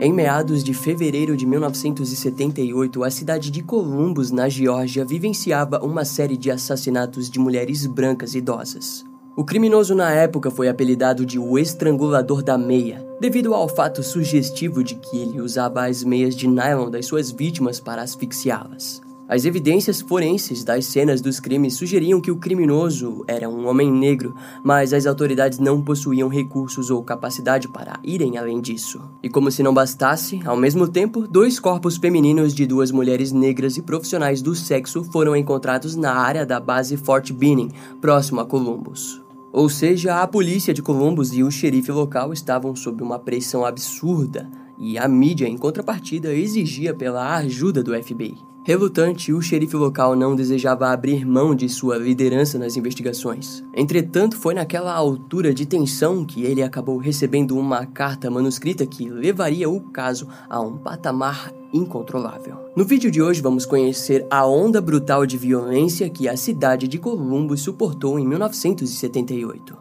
Em 0.00 0.12
meados 0.12 0.62
de 0.62 0.72
fevereiro 0.72 1.36
de 1.36 1.44
1978, 1.44 3.02
a 3.02 3.10
cidade 3.10 3.50
de 3.50 3.64
Columbus, 3.64 4.30
na 4.30 4.48
Geórgia, 4.48 5.04
vivenciava 5.04 5.84
uma 5.84 6.04
série 6.04 6.36
de 6.36 6.52
assassinatos 6.52 7.28
de 7.28 7.40
mulheres 7.40 7.84
brancas 7.84 8.36
idosas. 8.36 9.04
O 9.36 9.44
criminoso 9.44 9.96
na 9.96 10.12
época 10.12 10.52
foi 10.52 10.68
apelidado 10.68 11.26
de 11.26 11.36
o 11.36 11.58
estrangulador 11.58 12.44
da 12.44 12.56
meia, 12.56 13.04
devido 13.20 13.52
ao 13.52 13.68
fato 13.68 14.00
sugestivo 14.04 14.84
de 14.84 14.94
que 14.94 15.16
ele 15.16 15.40
usava 15.40 15.88
as 15.88 16.04
meias 16.04 16.36
de 16.36 16.46
nylon 16.46 16.90
das 16.90 17.06
suas 17.06 17.32
vítimas 17.32 17.80
para 17.80 18.00
asfixiá-las. 18.00 19.00
As 19.28 19.44
evidências 19.44 20.00
forenses 20.00 20.64
das 20.64 20.86
cenas 20.86 21.20
dos 21.20 21.38
crimes 21.38 21.74
sugeriam 21.74 22.18
que 22.18 22.30
o 22.30 22.36
criminoso 22.36 23.24
era 23.28 23.46
um 23.46 23.68
homem 23.68 23.92
negro, 23.92 24.34
mas 24.64 24.94
as 24.94 25.04
autoridades 25.04 25.58
não 25.58 25.82
possuíam 25.82 26.30
recursos 26.30 26.88
ou 26.88 27.02
capacidade 27.02 27.68
para 27.68 28.00
irem 28.02 28.38
além 28.38 28.58
disso. 28.58 28.98
E 29.22 29.28
como 29.28 29.50
se 29.50 29.62
não 29.62 29.74
bastasse, 29.74 30.40
ao 30.46 30.56
mesmo 30.56 30.88
tempo, 30.88 31.28
dois 31.28 31.60
corpos 31.60 31.98
femininos 31.98 32.54
de 32.54 32.64
duas 32.64 32.90
mulheres 32.90 33.30
negras 33.30 33.76
e 33.76 33.82
profissionais 33.82 34.40
do 34.40 34.54
sexo 34.54 35.04
foram 35.04 35.36
encontrados 35.36 35.94
na 35.94 36.14
área 36.14 36.46
da 36.46 36.58
base 36.58 36.96
Fort 36.96 37.30
Benning, 37.30 37.70
próximo 38.00 38.40
a 38.40 38.46
Columbus. 38.46 39.20
Ou 39.52 39.68
seja, 39.68 40.22
a 40.22 40.26
polícia 40.26 40.72
de 40.72 40.80
Columbus 40.80 41.34
e 41.34 41.42
o 41.42 41.50
xerife 41.50 41.92
local 41.92 42.32
estavam 42.32 42.74
sob 42.74 43.02
uma 43.02 43.18
pressão 43.18 43.66
absurda, 43.66 44.50
e 44.78 44.96
a 44.96 45.06
mídia, 45.06 45.46
em 45.46 45.58
contrapartida, 45.58 46.32
exigia 46.32 46.94
pela 46.94 47.36
ajuda 47.36 47.82
do 47.82 47.92
FBI. 48.02 48.47
Relutante, 48.68 49.32
o 49.32 49.40
xerife 49.40 49.74
local 49.74 50.14
não 50.14 50.36
desejava 50.36 50.90
abrir 50.90 51.24
mão 51.24 51.54
de 51.54 51.70
sua 51.70 51.96
liderança 51.96 52.58
nas 52.58 52.76
investigações. 52.76 53.64
Entretanto, 53.74 54.36
foi 54.36 54.52
naquela 54.52 54.92
altura 54.92 55.54
de 55.54 55.64
tensão 55.64 56.22
que 56.22 56.44
ele 56.44 56.62
acabou 56.62 56.98
recebendo 56.98 57.56
uma 57.56 57.86
carta 57.86 58.30
manuscrita 58.30 58.84
que 58.84 59.08
levaria 59.08 59.70
o 59.70 59.80
caso 59.88 60.28
a 60.50 60.60
um 60.60 60.76
patamar 60.76 61.50
incontrolável. 61.72 62.58
No 62.76 62.84
vídeo 62.84 63.10
de 63.10 63.22
hoje 63.22 63.40
vamos 63.40 63.64
conhecer 63.64 64.26
a 64.30 64.46
onda 64.46 64.82
brutal 64.82 65.24
de 65.24 65.38
violência 65.38 66.10
que 66.10 66.28
a 66.28 66.36
cidade 66.36 66.86
de 66.86 66.98
Columbus 66.98 67.62
suportou 67.62 68.18
em 68.18 68.28
1978. 68.28 69.78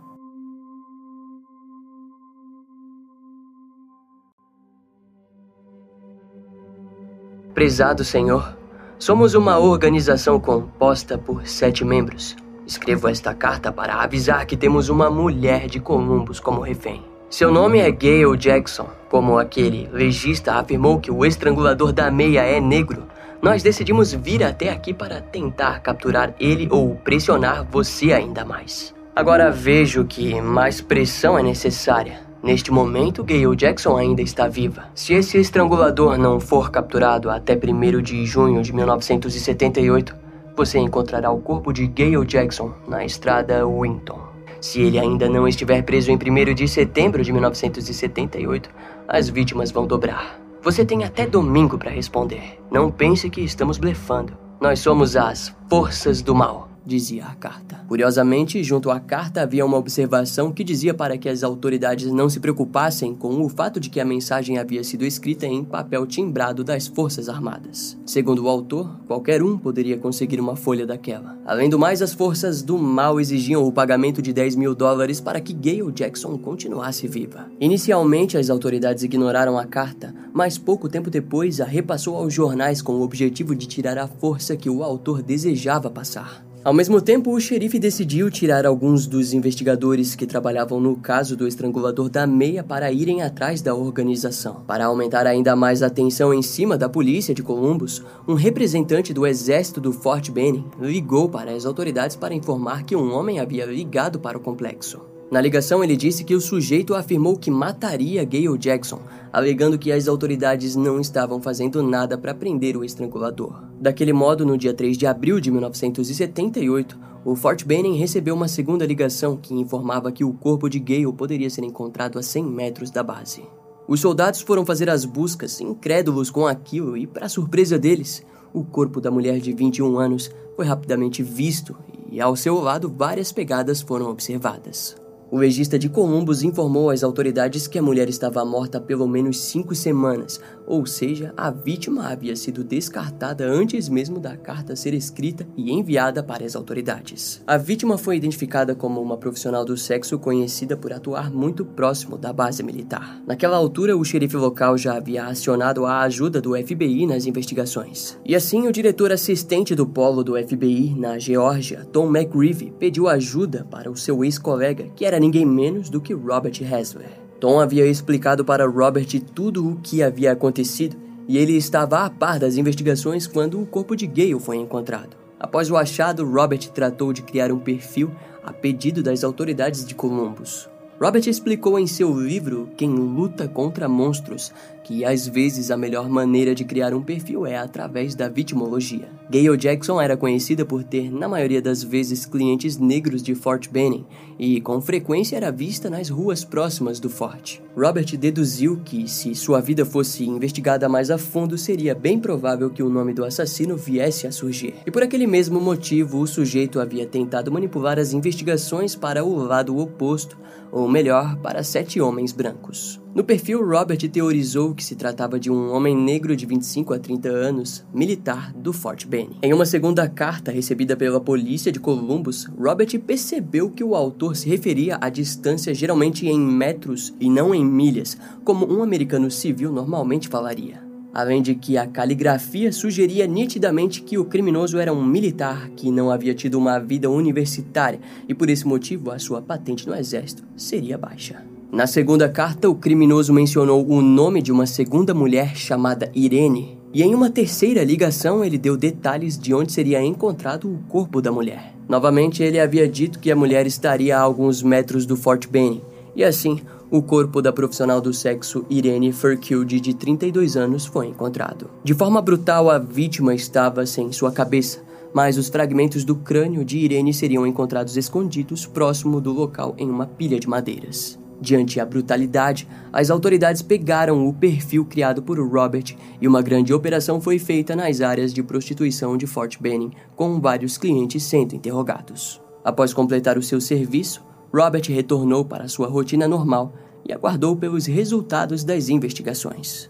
Prezado 7.53 8.05
Senhor, 8.05 8.55
Somos 8.99 9.35
uma 9.35 9.59
organização 9.59 10.39
composta 10.39 11.19
por 11.19 11.47
sete 11.47 11.85
membros. 11.85 12.35
Escrevo 12.65 13.07
esta 13.07 13.31
carta 13.31 13.71
para 13.71 14.01
avisar 14.01 14.43
que 14.47 14.57
temos 14.57 14.89
uma 14.89 15.07
mulher 15.07 15.67
de 15.67 15.79
Columbus 15.79 16.39
como 16.39 16.61
refém. 16.61 17.03
Seu 17.29 17.51
nome 17.51 17.77
é 17.77 17.91
Gail 17.91 18.35
Jackson. 18.35 18.89
Como 19.07 19.37
aquele 19.37 19.87
legista 19.93 20.55
afirmou 20.55 20.99
que 20.99 21.11
o 21.11 21.23
estrangulador 21.23 21.93
da 21.93 22.09
meia 22.09 22.41
é 22.41 22.59
negro, 22.59 23.07
nós 23.39 23.61
decidimos 23.61 24.13
vir 24.13 24.43
até 24.43 24.71
aqui 24.71 24.95
para 24.95 25.21
tentar 25.21 25.79
capturar 25.81 26.33
ele 26.39 26.67
ou 26.71 26.95
pressionar 26.95 27.67
você 27.69 28.11
ainda 28.11 28.43
mais. 28.43 28.95
Agora 29.15 29.51
vejo 29.51 30.05
que 30.05 30.41
mais 30.41 30.81
pressão 30.81 31.37
é 31.37 31.43
necessária. 31.43 32.26
Neste 32.41 32.71
momento, 32.71 33.23
Gayle 33.23 33.55
Jackson 33.55 33.97
ainda 33.97 34.21
está 34.21 34.47
viva. 34.47 34.85
Se 34.93 35.13
esse 35.13 35.37
estrangulador 35.39 36.17
não 36.17 36.39
for 36.39 36.69
capturado 36.69 37.29
até 37.29 37.55
1 37.55 38.01
de 38.01 38.25
junho 38.25 38.61
de 38.61 38.71
1978, 38.73 40.15
você 40.55 40.79
encontrará 40.79 41.31
o 41.31 41.41
corpo 41.41 41.73
de 41.73 41.87
Gayle 41.87 42.25
Jackson 42.25 42.73
na 42.87 43.03
estrada 43.03 43.65
Winton. 43.65 44.19
Se 44.61 44.81
ele 44.81 44.99
ainda 44.99 45.29
não 45.29 45.47
estiver 45.47 45.81
preso 45.83 46.11
em 46.11 46.15
1 46.15 46.53
de 46.53 46.67
setembro 46.67 47.23
de 47.23 47.31
1978, 47.31 48.69
as 49.07 49.29
vítimas 49.29 49.71
vão 49.71 49.85
dobrar. 49.85 50.39
Você 50.61 50.83
tem 50.83 51.03
até 51.03 51.25
domingo 51.25 51.77
para 51.77 51.91
responder. 51.91 52.59
Não 52.71 52.91
pense 52.91 53.29
que 53.29 53.41
estamos 53.41 53.77
blefando. 53.77 54.33
Nós 54.59 54.79
somos 54.79 55.15
as 55.15 55.55
Forças 55.69 56.21
do 56.21 56.33
Mal 56.33 56.67
dizia 56.87 57.25
a 57.25 57.35
carta. 57.35 57.85
Curiosamente, 57.87 58.63
junto 58.63 58.89
à 58.89 58.99
carta 58.99 59.41
havia 59.41 59.65
uma 59.65 59.77
observação 59.77 60.51
que 60.51 60.63
dizia 60.63 60.93
para 60.93 61.17
que 61.17 61.29
as 61.29 61.43
autoridades 61.43 62.11
não 62.11 62.29
se 62.29 62.39
preocupassem 62.39 63.13
com 63.13 63.41
o 63.41 63.49
fato 63.49 63.79
de 63.79 63.89
que 63.89 63.99
a 63.99 64.05
mensagem 64.05 64.57
havia 64.57 64.83
sido 64.83 65.05
escrita 65.05 65.45
em 65.45 65.63
papel 65.63 66.07
timbrado 66.07 66.63
das 66.63 66.87
Forças 66.87 67.27
Armadas. 67.27 67.97
Segundo 68.05 68.45
o 68.45 68.47
autor, 68.47 68.99
qualquer 69.05 69.43
um 69.43 69.57
poderia 69.57 69.97
conseguir 69.97 70.39
uma 70.39 70.55
folha 70.55 70.85
daquela. 70.85 71.37
Além 71.45 71.69
do 71.69 71.77
mais, 71.77 72.01
as 72.01 72.13
forças 72.13 72.63
do 72.63 72.77
mal 72.77 73.19
exigiam 73.19 73.63
o 73.63 73.71
pagamento 73.71 74.21
de 74.21 74.31
10 74.31 74.55
mil 74.55 74.73
dólares 74.73 75.19
para 75.19 75.41
que 75.41 75.53
Gayle 75.53 75.91
Jackson 75.91 76.37
continuasse 76.37 77.07
viva. 77.07 77.47
Inicialmente, 77.59 78.37
as 78.37 78.49
autoridades 78.49 79.03
ignoraram 79.03 79.57
a 79.57 79.65
carta, 79.65 80.13
mas 80.33 80.57
pouco 80.57 80.87
tempo 80.87 81.09
depois 81.09 81.59
a 81.59 81.65
repassou 81.65 82.15
aos 82.15 82.33
jornais 82.33 82.81
com 82.81 82.93
o 82.93 83.01
objetivo 83.01 83.53
de 83.53 83.67
tirar 83.67 83.97
a 83.97 84.07
força 84.07 84.55
que 84.55 84.69
o 84.69 84.83
autor 84.83 85.21
desejava 85.21 85.89
passar. 85.89 86.46
Ao 86.63 86.73
mesmo 86.73 87.01
tempo, 87.01 87.31
o 87.31 87.39
xerife 87.39 87.79
decidiu 87.79 88.29
tirar 88.29 88.65
alguns 88.65 89.07
dos 89.07 89.31
investigadores 89.31 90.15
que 90.15 90.27
trabalhavam 90.27 90.79
no 90.79 90.97
caso 90.97 91.37
do 91.37 91.47
estrangulador 91.47 92.09
da 92.09 92.27
meia 92.27 92.63
para 92.63 92.91
irem 92.91 93.21
atrás 93.21 93.61
da 93.61 93.73
organização. 93.73 94.63
Para 94.67 94.85
aumentar 94.85 95.25
ainda 95.25 95.55
mais 95.55 95.81
a 95.81 95.89
tensão 95.89 96.33
em 96.33 96.41
cima 96.41 96.77
da 96.77 96.89
polícia 96.89 97.33
de 97.33 97.41
Columbus, 97.41 98.03
um 98.27 98.33
representante 98.33 99.13
do 99.13 99.25
exército 99.25 99.79
do 99.79 99.93
Fort 99.93 100.29
Benning 100.29 100.65
ligou 100.79 101.29
para 101.29 101.51
as 101.51 101.65
autoridades 101.65 102.15
para 102.15 102.35
informar 102.35 102.83
que 102.83 102.95
um 102.95 103.13
homem 103.13 103.39
havia 103.39 103.65
ligado 103.65 104.19
para 104.19 104.37
o 104.37 104.41
complexo. 104.41 105.16
Na 105.29 105.41
ligação, 105.41 105.83
ele 105.83 105.97
disse 105.97 106.23
que 106.23 106.33
o 106.33 106.39
sujeito 106.39 106.95
afirmou 106.95 107.35
que 107.35 107.51
mataria 107.51 108.23
Gayle 108.23 108.57
Jackson, 108.57 109.01
alegando 109.31 109.77
que 109.77 109.91
as 109.91 110.07
autoridades 110.07 110.73
não 110.77 111.01
estavam 111.01 111.41
fazendo 111.41 111.83
nada 111.83 112.17
para 112.17 112.33
prender 112.33 112.77
o 112.77 112.83
estrangulador. 112.83 113.61
Daquele 113.77 114.13
modo, 114.13 114.45
no 114.45 114.57
dia 114.57 114.73
3 114.73 114.97
de 114.97 115.05
abril 115.05 115.41
de 115.41 115.51
1978, 115.51 116.97
o 117.25 117.35
Fort 117.35 117.65
Benning 117.65 117.97
recebeu 117.97 118.33
uma 118.33 118.47
segunda 118.47 118.85
ligação 118.85 119.35
que 119.35 119.53
informava 119.53 120.13
que 120.13 120.23
o 120.23 120.31
corpo 120.31 120.69
de 120.69 120.79
Gale 120.79 121.11
poderia 121.11 121.49
ser 121.49 121.65
encontrado 121.65 122.17
a 122.17 122.23
100 122.23 122.45
metros 122.45 122.89
da 122.89 123.03
base. 123.03 123.43
Os 123.85 123.99
soldados 123.99 124.39
foram 124.39 124.65
fazer 124.65 124.89
as 124.89 125.03
buscas, 125.03 125.59
incrédulos 125.59 126.29
com 126.29 126.47
aquilo, 126.47 126.95
e, 126.95 127.05
para 127.05 127.27
surpresa 127.27 127.77
deles, 127.77 128.25
o 128.53 128.63
corpo 128.63 129.01
da 129.01 129.11
mulher 129.11 129.41
de 129.41 129.51
21 129.51 129.99
anos 129.99 130.31
foi 130.55 130.65
rapidamente 130.65 131.21
visto 131.21 131.75
e, 132.09 132.21
ao 132.21 132.37
seu 132.37 132.61
lado, 132.61 132.89
várias 132.89 133.33
pegadas 133.33 133.81
foram 133.81 134.09
observadas. 134.09 134.95
O 135.29 135.37
legista 135.37 135.77
de 135.77 135.89
Columbus 135.89 136.41
informou 136.41 136.89
às 136.89 137.03
autoridades 137.03 137.67
que 137.67 137.77
a 137.77 137.81
mulher 137.81 138.07
estava 138.07 138.45
morta 138.45 138.77
há 138.77 138.81
pelo 138.81 139.05
menos 139.05 139.41
cinco 139.41 139.75
semanas, 139.75 140.39
ou 140.67 140.85
seja, 140.85 141.33
a 141.37 141.49
vítima 141.49 142.09
havia 142.09 142.35
sido 142.35 142.61
descartada 142.63 143.49
antes 143.49 143.87
mesmo 143.87 144.19
da 144.19 144.35
carta 144.35 144.75
ser 144.75 144.93
escrita 144.93 145.47
e 145.55 145.71
enviada 145.71 146.21
para 146.21 146.45
as 146.45 146.55
autoridades. 146.55 147.41
A 147.47 147.55
vítima 147.57 147.97
foi 147.97 148.17
identificada 148.17 148.75
como 148.75 149.01
uma 149.01 149.17
profissional 149.17 149.63
do 149.63 149.77
sexo 149.77 150.19
conhecida 150.19 150.75
por 150.75 150.91
atuar 150.91 151.31
muito 151.31 151.63
próximo 151.63 152.17
da 152.17 152.33
base 152.33 152.61
militar. 152.61 153.21
Naquela 153.25 153.55
altura, 153.55 153.95
o 153.95 154.03
xerife 154.03 154.35
local 154.35 154.77
já 154.77 154.97
havia 154.97 155.25
acionado 155.25 155.85
a 155.85 156.01
ajuda 156.01 156.41
do 156.41 156.55
FBI 156.55 157.07
nas 157.07 157.25
investigações. 157.25 158.19
E 158.25 158.35
assim, 158.35 158.67
o 158.67 158.71
diretor 158.71 159.13
assistente 159.13 159.73
do 159.73 159.87
polo 159.87 160.23
do 160.23 160.35
FBI 160.35 160.93
na 160.97 161.17
Geórgia, 161.17 161.85
Tom 161.85 162.07
McGreevy, 162.07 162.73
pediu 162.77 163.07
ajuda 163.07 163.65
para 163.71 163.89
o 163.89 163.95
seu 163.95 164.23
ex-colega, 164.23 164.89
que 164.95 165.05
era 165.05 165.19
ninguém 165.19 165.45
menos 165.45 165.89
do 165.89 166.01
que 166.01 166.13
Robert 166.13 166.59
Hasler. 166.61 167.26
Tom 167.39 167.59
havia 167.59 167.85
explicado 167.85 168.43
para 168.43 168.67
Robert 168.67 169.07
tudo 169.33 169.67
o 169.67 169.75
que 169.77 170.01
havia 170.01 170.31
acontecido 170.31 170.97
e 171.27 171.37
ele 171.37 171.53
estava 171.53 172.05
a 172.05 172.09
par 172.09 172.39
das 172.39 172.55
investigações 172.55 173.27
quando 173.27 173.61
o 173.61 173.65
corpo 173.65 173.95
de 173.95 174.07
Gale 174.07 174.39
foi 174.39 174.57
encontrado. 174.57 175.15
Após 175.39 175.69
o 175.69 175.77
achado, 175.77 176.25
Robert 176.25 176.67
tratou 176.69 177.13
de 177.13 177.21
criar 177.21 177.51
um 177.51 177.59
perfil 177.59 178.11
a 178.43 178.51
pedido 178.51 179.03
das 179.03 179.23
autoridades 179.23 179.85
de 179.85 179.93
Columbus. 179.93 180.67
Robert 180.99 181.27
explicou 181.27 181.77
em 181.77 181.85
seu 181.85 182.11
livro 182.19 182.69
Quem 182.75 182.89
Luta 182.89 183.47
contra 183.47 183.87
Monstros 183.87 184.51
que 184.87 185.03
às 185.03 185.27
vezes 185.27 185.69
a 185.69 185.75
melhor 185.75 186.07
maneira 186.09 186.55
de 186.55 186.63
criar 186.63 186.93
um 186.93 187.01
perfil 187.01 187.45
é 187.45 187.57
através 187.57 188.15
da 188.15 188.29
vitimologia. 188.29 189.09
Gayle 189.29 189.57
Jackson 189.57 189.99
era 189.99 190.15
conhecida 190.15 190.65
por 190.65 190.81
ter, 190.81 191.11
na 191.11 191.27
maioria 191.27 191.61
das 191.61 191.83
vezes, 191.83 192.25
clientes 192.25 192.77
negros 192.77 193.21
de 193.21 193.35
Fort 193.35 193.67
Benning 193.69 194.05
e 194.39 194.61
com 194.61 194.79
frequência 194.79 195.35
era 195.35 195.51
vista 195.51 195.89
nas 195.89 196.07
ruas 196.07 196.45
próximas 196.45 197.01
do 197.01 197.09
forte. 197.09 197.61
Robert 197.75 198.15
deduziu 198.17 198.79
que, 198.85 199.09
se 199.09 199.35
sua 199.35 199.59
vida 199.59 199.83
fosse 199.83 200.23
investigada 200.23 200.87
mais 200.87 201.11
a 201.11 201.17
fundo, 201.17 201.57
seria 201.57 201.93
bem 201.93 202.17
provável 202.17 202.69
que 202.69 202.81
o 202.81 202.89
nome 202.89 203.13
do 203.13 203.25
assassino 203.25 203.75
viesse 203.75 204.25
a 204.25 204.31
surgir. 204.31 204.75
E 204.85 204.91
por 204.91 205.03
aquele 205.03 205.27
mesmo 205.27 205.59
motivo, 205.59 206.19
o 206.19 206.27
sujeito 206.27 206.79
havia 206.79 207.05
tentado 207.05 207.51
manipular 207.51 207.99
as 207.99 208.13
investigações 208.13 208.95
para 208.95 209.21
o 209.25 209.35
lado 209.35 209.77
oposto 209.77 210.37
ou 210.71 210.87
melhor, 210.87 211.37
para 211.37 211.63
sete 211.63 211.99
homens 211.99 212.31
brancos. 212.31 212.99
No 213.15 213.23
perfil, 213.23 213.65
Robert 213.65 213.97
teorizou 214.09 214.75
que 214.75 214.83
se 214.83 214.95
tratava 214.95 215.39
de 215.39 215.51
um 215.51 215.71
homem 215.71 215.95
negro 215.95 216.35
de 216.35 216.45
25 216.45 216.93
a 216.93 216.99
30 216.99 217.29
anos, 217.29 217.85
militar 217.93 218.53
do 218.53 218.71
Fort 218.71 219.05
Benning. 219.05 219.39
Em 219.41 219.53
uma 219.53 219.65
segunda 219.65 220.07
carta 220.07 220.51
recebida 220.51 220.95
pela 220.95 221.19
polícia 221.19 221.71
de 221.71 221.79
Columbus, 221.79 222.45
Robert 222.59 222.99
percebeu 222.99 223.71
que 223.71 223.83
o 223.83 223.95
autor 223.95 224.35
se 224.35 224.47
referia 224.47 224.97
à 225.01 225.09
distância 225.09 225.73
geralmente 225.73 226.27
em 226.27 226.39
metros 226.39 227.13
e 227.19 227.29
não 227.29 227.55
em 227.55 227.65
milhas, 227.65 228.17
como 228.43 228.71
um 228.71 228.83
americano 228.83 229.31
civil 229.31 229.71
normalmente 229.71 230.27
falaria 230.27 230.87
além 231.17 231.41
de 231.41 231.55
que 231.55 231.79
a 231.79 231.87
caligrafia 231.87 232.71
sugeria 232.71 233.25
nitidamente 233.25 234.03
que 234.03 234.19
o 234.19 234.25
criminoso 234.25 234.77
era 234.77 234.93
um 234.93 235.03
militar 235.03 235.67
que 235.69 235.89
não 235.89 236.11
havia 236.11 236.35
tido 236.35 236.59
uma 236.59 236.77
vida 236.77 237.09
universitária 237.09 237.99
e 238.29 238.35
por 238.35 238.51
esse 238.51 238.67
motivo 238.67 239.09
a 239.09 239.17
sua 239.17 239.41
patente 239.41 239.87
no 239.87 239.95
exército 239.95 240.43
seria 240.55 240.95
baixa. 240.95 241.56
Na 241.71 241.85
segunda 241.85 242.29
carta, 242.29 242.69
o 242.69 242.75
criminoso 242.75 243.33
mencionou 243.33 243.85
o 243.85 244.01
nome 244.01 244.41
de 244.41 244.53
uma 244.53 244.65
segunda 244.65 245.13
mulher 245.13 245.55
chamada 245.55 246.09
Irene, 246.15 246.79
e 246.93 247.03
em 247.03 247.13
uma 247.13 247.29
terceira 247.29 247.83
ligação 247.83 248.43
ele 248.43 248.57
deu 248.57 248.77
detalhes 248.77 249.37
de 249.37 249.53
onde 249.53 249.73
seria 249.73 250.01
encontrado 250.01 250.71
o 250.71 250.79
corpo 250.87 251.21
da 251.21 251.29
mulher. 251.29 251.75
Novamente, 251.87 252.41
ele 252.41 252.59
havia 252.59 252.87
dito 252.87 253.19
que 253.19 253.29
a 253.29 253.35
mulher 253.35 253.67
estaria 253.67 254.17
a 254.17 254.21
alguns 254.21 254.63
metros 254.63 255.05
do 255.05 255.17
Fort 255.17 255.47
Benning, 255.47 255.81
e 256.15 256.23
assim 256.23 256.61
o 256.89 257.01
corpo 257.01 257.41
da 257.41 257.51
profissional 257.51 257.99
do 257.99 258.13
sexo 258.13 258.65
Irene 258.69 259.11
Furkild, 259.11 259.77
de 259.81 259.93
32 259.93 260.55
anos, 260.55 260.85
foi 260.85 261.07
encontrado. 261.07 261.69
De 261.83 261.93
forma 261.93 262.21
brutal, 262.21 262.69
a 262.69 262.79
vítima 262.79 263.35
estava 263.35 263.85
sem 263.85 264.09
sua 264.13 264.31
cabeça, 264.31 264.79
mas 265.13 265.37
os 265.37 265.49
fragmentos 265.49 266.05
do 266.05 266.15
crânio 266.15 266.63
de 266.63 266.77
Irene 266.77 267.13
seriam 267.13 267.45
encontrados 267.45 267.97
escondidos 267.97 268.65
próximo 268.65 269.19
do 269.19 269.33
local 269.33 269.75
em 269.77 269.89
uma 269.89 270.05
pilha 270.05 270.39
de 270.39 270.47
madeiras. 270.47 271.19
Diante 271.39 271.79
a 271.79 271.85
brutalidade, 271.85 272.67
as 272.91 273.11
autoridades 273.11 273.61
pegaram 273.61 274.27
o 274.27 274.33
perfil 274.33 274.83
criado 274.83 275.21
por 275.21 275.39
Robert 275.39 275.95
e 276.19 276.27
uma 276.27 276.41
grande 276.41 276.73
operação 276.73 277.21
foi 277.21 277.37
feita 277.37 277.75
nas 277.75 278.01
áreas 278.01 278.33
de 278.33 278.41
prostituição 278.41 279.15
de 279.15 279.27
Fort 279.27 279.57
Benning, 279.59 279.91
com 280.15 280.41
vários 280.41 280.77
clientes 280.77 281.23
sendo 281.23 281.55
interrogados. 281.55 282.41
Após 282.63 282.93
completar 282.93 283.37
o 283.37 283.43
seu 283.43 283.61
serviço, 283.61 284.25
Robert 284.53 284.85
retornou 284.89 285.45
para 285.45 285.67
sua 285.67 285.87
rotina 285.87 286.27
normal 286.27 286.73
e 287.07 287.13
aguardou 287.13 287.55
pelos 287.55 287.85
resultados 287.85 288.63
das 288.63 288.89
investigações. 288.89 289.89